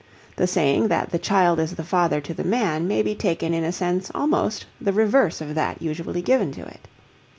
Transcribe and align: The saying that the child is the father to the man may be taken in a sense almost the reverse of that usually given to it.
The 0.35 0.47
saying 0.47 0.87
that 0.87 1.11
the 1.11 1.19
child 1.19 1.59
is 1.59 1.75
the 1.75 1.83
father 1.83 2.21
to 2.21 2.33
the 2.33 2.43
man 2.43 2.87
may 2.87 3.03
be 3.03 3.13
taken 3.13 3.53
in 3.53 3.63
a 3.63 3.71
sense 3.71 4.09
almost 4.15 4.65
the 4.81 4.91
reverse 4.93 5.41
of 5.41 5.53
that 5.53 5.79
usually 5.79 6.23
given 6.23 6.51
to 6.53 6.61
it. 6.65 6.87